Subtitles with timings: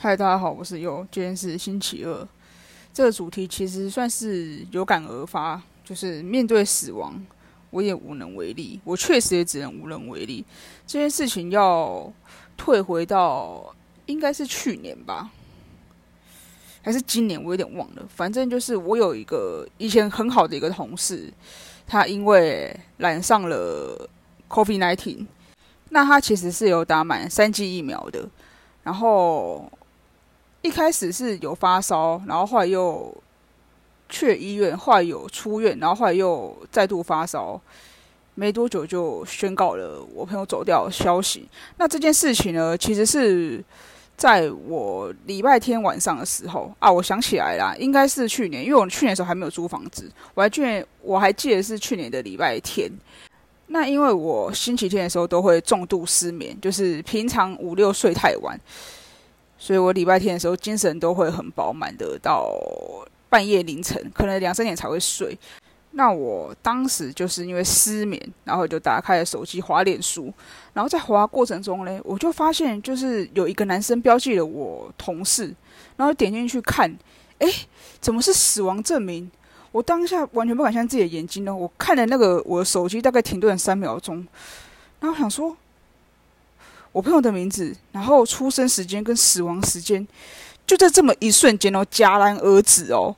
[0.00, 2.28] 嗨，大家好，我是优，今天是星期二。
[2.94, 7.20] 这个主题其实算是有感而发，就是面对死亡，
[7.70, 8.78] 我也无能为力。
[8.84, 10.44] 我确实也只能无能为力。
[10.86, 12.12] 这件事情要
[12.56, 13.74] 退回到
[14.06, 15.30] 应该是去年吧，
[16.80, 17.42] 还是今年？
[17.42, 18.06] 我有点忘了。
[18.08, 21.28] 反正就是我有一个以前很好的一个同事，
[21.88, 24.08] 他因为染上了
[24.48, 25.26] COVID nineteen。
[25.88, 28.28] 那他其实是有打满三剂疫苗的，
[28.84, 29.68] 然后
[30.62, 33.14] 一开始是有发烧，然后后来又
[34.08, 37.60] 去医院，后来有出院，然后后来又再度发烧，
[38.34, 41.48] 没多久就宣告了我朋友走掉的消息。
[41.76, 43.62] 那这件事情呢，其实是
[44.16, 52.90] 在我礼拜天晚上的时候啊，我想起来啦，应该是去年，因为我去年的时候还没有租房子，我还去，我还记得是去年的礼拜天。
[53.68, 58.58] 那因为我星期天的时候都会重度失眠，就是平常五六睡太晚，
[59.58, 62.48] 所以我礼拜天的时候精神都会很饱满的，到
[63.28, 65.36] 半夜凌晨可能两三点才会睡。
[65.92, 70.32] 那我当时就是因为失眠，然后就打开了手机滑脸书，
[70.74, 75.52] 然后在滑过程中呢，我就发现就是有一个男生标记了我同事，
[75.96, 76.96] 然后点进去看，
[77.38, 77.48] 哎，
[78.00, 79.30] 怎么是死亡证明？
[79.72, 81.54] 我当下完全不敢相信自己的眼睛呢！
[81.54, 84.26] 我看了那个我的手机，大概停顿了三秒钟，
[85.00, 85.56] 然后想说，
[86.92, 90.06] 我朋友的名字，然后出生时间跟死亡时间，
[90.66, 93.14] 就在这么一瞬间哦，戛然而止哦！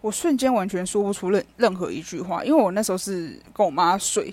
[0.00, 4.32] 我瞬间完全说不出任任何一句话，因为我那时候是跟我妈睡，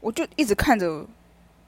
[0.00, 1.04] 我就一直看着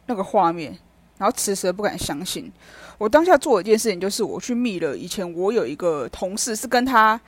[0.07, 0.77] 那个画面，
[1.19, 2.53] 然后迟迟不敢相信。
[2.99, 7.21] 我当下做一件事情，就是我去密了以前我有一个同事，是跟他。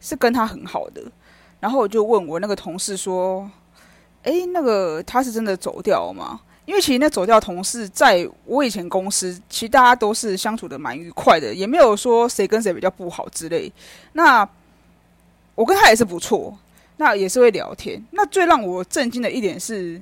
[0.00, 1.02] 是跟他很好的，
[1.60, 3.50] 然后我就问我那个同事说
[4.24, 6.40] ：“诶，那个他是真的走掉了吗？
[6.66, 13.72] 因为其实那走掉同事在我以前公司，其实大家都是相处的蛮愉快的，也没有说谁跟谁比较不好之类。
[14.12, 14.48] 那
[15.54, 16.56] 我跟他也是不错，
[16.96, 18.02] 那也是会聊天。
[18.12, 20.00] 那最让我震惊的一点是，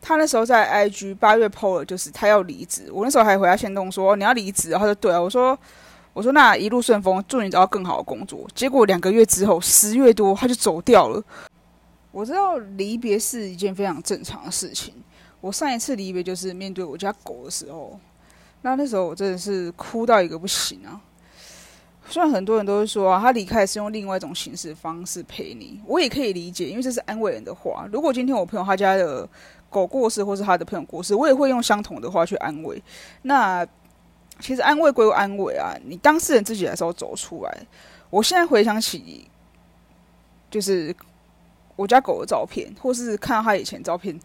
[0.00, 2.90] 他那时候在 IG 八月 PO 了，就是他要离职。
[2.92, 5.58] 我那时候还回他线动说你要离职，然后就对啊，我说。”
[6.12, 11.22] 我说：“那一路顺风，祝你找到更好的工作。”结果两个月之后，十月多他就走掉了。
[12.10, 14.92] 我知道离别是一件非常正常的事情。
[15.40, 17.98] 我上一次离别就是面对我家狗的时候，
[18.62, 21.00] 那那时候我真的是哭到一个不行啊。
[22.08, 27.86] 虽然很多人都会说啊，他离开是用另外一种形式方式陪你，我也可以理解，因为这是安慰人的话。
[27.92, 29.28] 如果今天我朋友他家的
[29.68, 32.82] 狗过世，或是他的朋友过世，我也会用相同的话去安慰。
[33.22, 33.66] 那。
[34.42, 37.58] 其实安慰归安慰啊，你当事人自己的时候走出来。
[38.08, 39.28] 我现在回想起，
[40.50, 40.96] 就是
[41.76, 44.18] 我家狗的照片，或是看到他以前照片，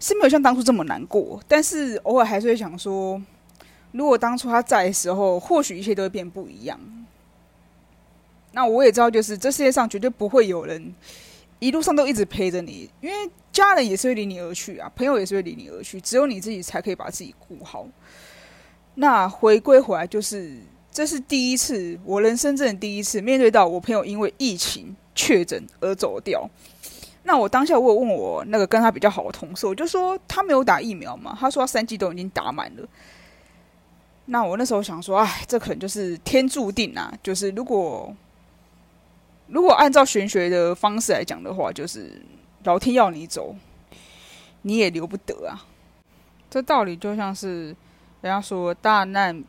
[0.00, 1.40] 是没有像当初这么难过。
[1.48, 3.20] 但是偶尔还是会想说，
[3.92, 6.78] 如果当初他在的时候，或许一切都会变不一样。
[8.52, 10.94] 那我也知道，就是这世界上绝对不会有人
[11.58, 17.86] 一路上都一直陪着你，因为家人也是会离你而去啊，朋友也是会离你而去，只有你自己才可以把自己顾好。
[18.94, 20.56] 那回归回来，就是
[20.90, 26.48] 这是第一次，我人生真的第一次面对到我朋友因为疫情确诊而走掉。
[27.22, 32.88] 那我当下我有问我那个跟他比较好的同事，我就说他没有打疫苗嘛，他说他三剂都已经打满了。
[34.26, 38.14] 那我那时候想说，哎，这可能就是天注定啊，就是如果
[39.48, 42.20] 如果按照玄学的方式来讲的话，就是
[42.64, 43.54] 老天要你走，
[44.62, 45.64] 你也留不得啊。
[46.50, 47.74] 这道理就像是。
[48.20, 49.44] 人家说大难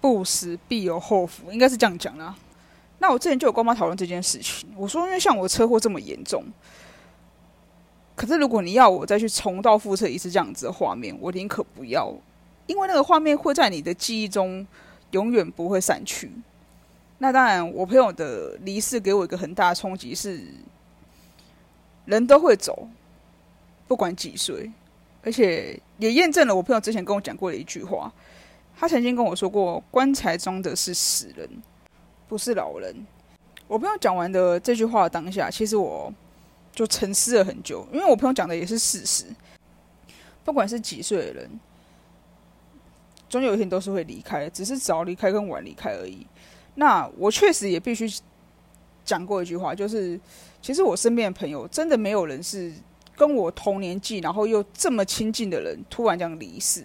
[0.00, 2.34] 不死必有后福，应该是这样讲啦。
[3.06, 6.42] 那我之前就有跟我妈讨论这件事情，我说因为像我车祸这么严重，
[8.16, 12.10] 可是如果你要我再去重蹈覆辙一次这样子的画面，我宁可不要，
[12.66, 14.66] 因为那个画面会在你的记忆中
[15.10, 16.32] 永远不会散去。
[17.18, 20.42] 那当然，我朋友的离世给我一个很大的冲击是，
[22.06, 22.88] 人都会走，
[23.86, 24.72] 不管几岁。
[25.22, 28.10] 而且也验证了我朋友之前跟我讲过的一句话，
[28.74, 31.46] 他曾经跟我说过：“棺材装的是死人，
[32.28, 32.94] 不是老人。”
[33.66, 36.12] 我朋友讲完的这句话当下，其实我
[36.72, 39.26] 就沉思了很久，因为我朋友讲的也是事实。
[40.44, 41.60] 不管是几岁的人，
[43.28, 46.26] 终有一天都是会离开，只是早离开跟晚离开而已。
[46.74, 48.06] 那我确实也必须
[49.04, 50.20] 讲过一句话，就是
[50.60, 52.72] 其实我身边的朋友真的没有人是。
[53.16, 56.84] 跟我同年纪，然后又这么亲近的人，突然这样离世。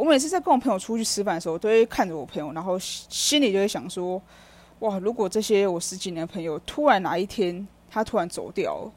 [0.00, 4.20] 我每次在跟我朋友出去吃饭的时候，都会看着我朋友，然后心里就会想说：
[4.78, 8.90] 哇，如果这些我十几年的朋友突然哪一天他突然走掉，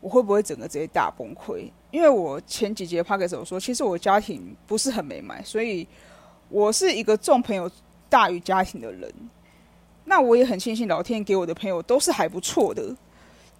[0.00, 1.70] 我会不会整个直接大崩溃？
[1.90, 5.86] 因为我前几节 p 给 d 说，其实我家庭不是很美满，所以
[6.48, 7.70] 我是一个重朋友
[8.08, 9.12] 大于家庭的人，
[10.06, 12.96] 那我也很庆幸老天给我的朋友都是还不错的，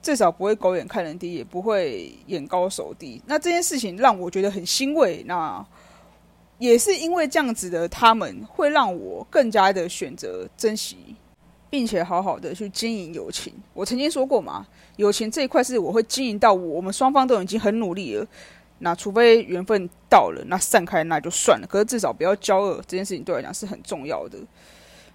[0.00, 3.20] 至少不会狗眼看人低，也不会眼高手低。
[3.26, 5.22] 那这件事情让我觉得很欣慰。
[5.24, 5.62] 那
[6.60, 11.16] 也是因为这样子的，他们会让我更加的选择珍惜，
[11.70, 13.52] 并且好好的去经营友情。
[13.72, 14.66] 我曾经说过嘛，
[14.96, 18.26] 友情这一块是我会经营到我们双方都已经很努力了。
[18.80, 21.66] 那除非缘分到了，那散开那就算了。
[21.66, 24.38] 可是至少不要交恶，这件事情对我来讲是很重要的。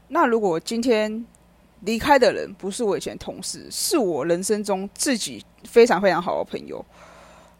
[0.08, 1.26] 那如果今天
[1.82, 6.84] 离开的人不是我以前同事，是我人生中自己非常非常好的朋友，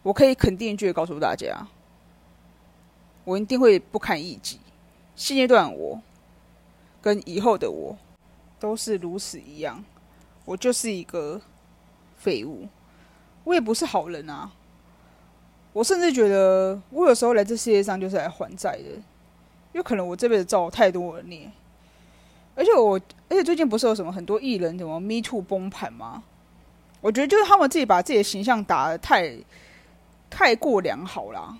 [0.02, 1.56] 我可以肯定一句告诉大家，
[3.26, 4.60] 我一定会不堪一击。
[5.16, 6.00] 现阶段我
[7.02, 7.98] 跟以后的我
[8.60, 9.84] 都是如此一样，
[10.44, 11.40] 我就是一个
[12.16, 12.68] 废物，
[13.42, 14.52] 我也不是好人啊。
[15.72, 18.90] 我甚至觉得，我有时候来这世界上就是来还债的，
[19.72, 21.50] 因为可能我这辈子造太多的孽，
[22.54, 22.94] 而且我，
[23.28, 26.22] 而且最近不是有什么很多艺人什么 Me Too 崩盘吗？
[27.00, 29.36] 我觉得就是他们自己把自己的形象打的太
[30.30, 31.58] 太过良好啦。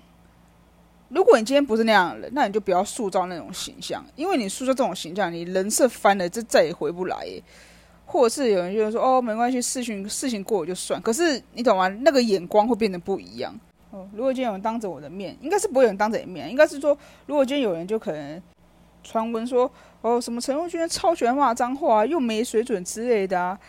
[1.09, 7.25] 如果你今天不是那样的人，那你就不要塑造那种形象，因为你塑造这种形象，你人设翻了，这再也回不来。
[8.09, 11.01] 或者是有人就说哦，没关系，事情事情过了就算。
[11.01, 11.89] 可是你懂吗？
[11.89, 13.53] 那个眼光会变得不一样。
[13.91, 18.41] 哦，如果今天有人当着我的面，应该是不会有人当着你面，应该是说，如果今天有人就可能
[19.03, 19.69] 传闻说，
[19.99, 23.59] 哦，什么陈若君超喜欢骂脏话，又没水准之类的啊，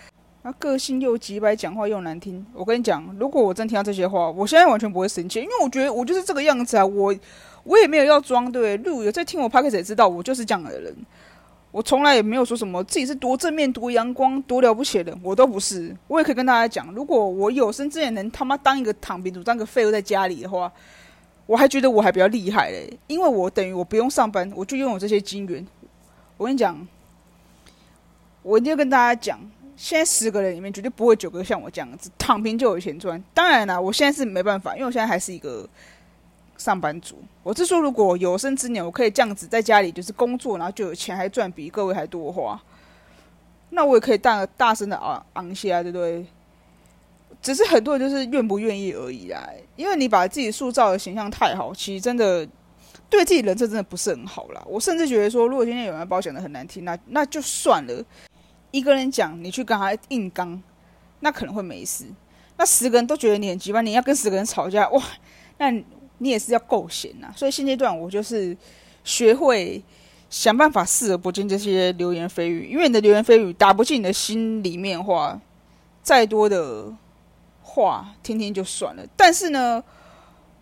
[0.53, 2.45] 个性又急白，讲话又难听。
[2.53, 7.15] 我跟你讲，如果我真听到这些话，我现在完全不会生气，因为我觉得我就是这个样子啊，我
[7.65, 10.95] 我也没有要装，对，路有在听我 p o d c a 也知道我就是这样的人。
[11.71, 15.95] 我从来也没有说什么自己是多正面、多阳光、多了不起的，我都不是。
[16.07, 20.73] 我也可以跟大家讲，如果我有生之年能他妈当一个躺平族、当个废物在家里的话，
[21.45, 25.67] 我还觉得我还比较厉害嘞，因为我等于我不用上班，我就拥有这些金源。
[26.39, 26.89] 我跟你讲，
[28.43, 29.39] 我一定要跟大家讲，
[29.79, 33.23] 现在十个人里面绝对不会九个像我这样子躺平就有钱赚。
[33.33, 35.67] 当然啦，我现在是没办法，因为我现在还是一个。
[36.57, 42.61] 上班族，我是说，如果有生之年我可以这样子在家里就是工作，然后就有钱还赚比各位还多花，
[43.71, 46.27] 那我也可以大大声的昂昂些啊，对不对？
[47.41, 49.49] 只是很多人就是愿不愿意而已啦。
[49.77, 52.45] 因为你把自己塑造的形象太好，其实真的
[53.09, 54.61] 对自己人设真的不是很好啦。
[54.67, 58.05] 我甚至觉得说，如果今天有人把我讲的很难听，那那就算了。
[58.71, 60.63] 一个人讲，你去跟他硬刚，
[61.21, 62.05] 那可能会没事。
[62.57, 63.81] 那十个人都觉得你很急吧？
[63.81, 65.03] 你要跟十个人吵架，哇，
[65.59, 65.73] 那。
[66.21, 68.57] 你也是要够闲呐，所以现阶段我就是
[69.05, 69.81] 学会
[70.29, 75.41] 想办法视而不见这些流言蜚语，因为你的流言蜚语打不进你的心里面话，
[76.03, 76.93] 再多的
[77.63, 79.07] 话听听就算了。
[79.17, 79.81] 但是呢，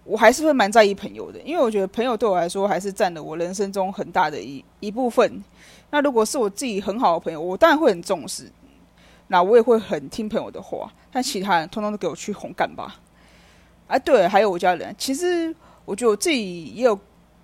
[0.06, 5.42] 我还是会蛮在意朋友的，因为我觉得朋友对我来说还是占了我人生中很大的一一部分。
[5.90, 8.50] 那如果是我自己很好的朋友，我当然会很重视，
[9.26, 10.88] 那我也会很听朋友的话。
[11.10, 13.00] 但其他人通通都给我去红干吧。
[13.88, 14.94] 啊，对，还有我家人。
[14.96, 15.54] 其实
[15.84, 16.98] 我觉得我自己也有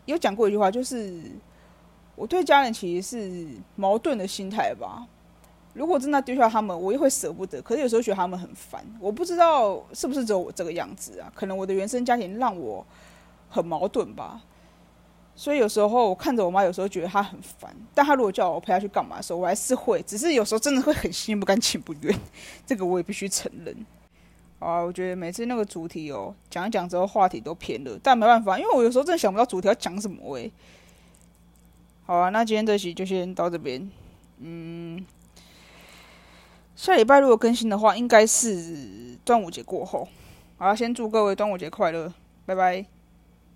[0.04, 1.20] 有讲过一句话，就是
[2.14, 5.06] 我对家人其实是矛盾的心态吧。
[5.74, 7.60] 如果真的丢下他们，我也会舍不得。
[7.62, 11.32] 可是有时候觉得他们很烦，我不知道是不是只有我这个样子啊？
[11.34, 12.86] 可能我的原生家庭让我
[13.48, 14.42] 很矛盾吧。
[15.34, 20.02] 所以有时候我看着我妈，有时候觉得她很烦，但她如果叫我陪她去干嘛的时候，我还是会。
[20.02, 22.14] 只是有时候真的会很心不甘情不愿，
[22.66, 23.74] 这个我也必须承认。
[24.58, 30.52] 啊，我觉得每次那个主题哦，讲一讲之后话题都偏了，但没办法，因为我有时候真的想不到主题要讲什么喂。
[32.04, 33.90] 好啊，那今天这期就先到这边。
[34.38, 35.04] 嗯，
[36.82, 40.08] 下礼拜如果更新的话，应该是端午节过后。
[40.58, 42.12] 好，先祝各位端午节快乐，
[42.44, 42.84] 拜拜。